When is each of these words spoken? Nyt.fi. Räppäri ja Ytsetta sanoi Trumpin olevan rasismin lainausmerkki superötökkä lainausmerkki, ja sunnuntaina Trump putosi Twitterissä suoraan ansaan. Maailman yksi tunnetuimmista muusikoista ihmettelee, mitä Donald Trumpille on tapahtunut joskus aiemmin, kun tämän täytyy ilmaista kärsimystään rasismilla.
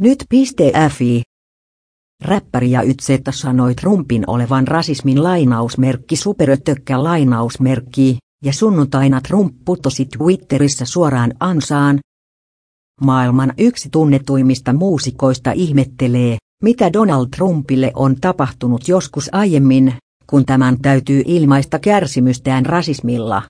Nyt.fi. 0.00 1.22
Räppäri 2.24 2.70
ja 2.70 2.82
Ytsetta 2.82 3.32
sanoi 3.32 3.74
Trumpin 3.74 4.24
olevan 4.26 4.68
rasismin 4.68 5.22
lainausmerkki 5.22 6.16
superötökkä 6.16 7.04
lainausmerkki, 7.04 8.18
ja 8.44 8.52
sunnuntaina 8.52 9.20
Trump 9.20 9.54
putosi 9.64 10.06
Twitterissä 10.18 10.84
suoraan 10.84 11.34
ansaan. 11.40 11.98
Maailman 13.00 13.52
yksi 13.58 13.88
tunnetuimmista 13.92 14.72
muusikoista 14.72 15.52
ihmettelee, 15.52 16.36
mitä 16.62 16.92
Donald 16.92 17.26
Trumpille 17.36 17.92
on 17.94 18.16
tapahtunut 18.20 18.88
joskus 18.88 19.28
aiemmin, 19.32 19.94
kun 20.26 20.46
tämän 20.46 20.80
täytyy 20.82 21.22
ilmaista 21.26 21.78
kärsimystään 21.78 22.66
rasismilla. 22.66 23.42